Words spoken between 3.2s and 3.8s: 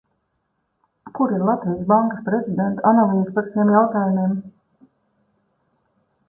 par šiem